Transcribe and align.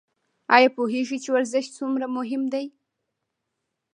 ایا 0.55 0.69
پوهیږئ 0.75 1.17
چې 1.23 1.29
ورزش 1.33 1.65
څومره 1.77 2.05
مهم 2.17 2.43
دی؟ 2.53 2.65